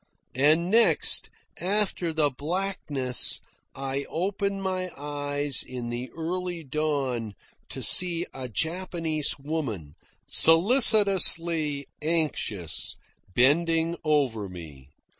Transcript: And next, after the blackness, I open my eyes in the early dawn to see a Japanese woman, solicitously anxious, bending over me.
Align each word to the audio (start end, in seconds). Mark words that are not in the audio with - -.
And 0.33 0.71
next, 0.71 1.29
after 1.59 2.11
the 2.11 2.31
blackness, 2.31 3.39
I 3.75 4.05
open 4.09 4.59
my 4.59 4.89
eyes 4.97 5.61
in 5.61 5.89
the 5.89 6.09
early 6.17 6.63
dawn 6.63 7.35
to 7.69 7.83
see 7.83 8.25
a 8.33 8.49
Japanese 8.49 9.37
woman, 9.37 9.93
solicitously 10.25 11.85
anxious, 12.01 12.97
bending 13.35 13.95
over 14.03 14.49
me. 14.49 14.89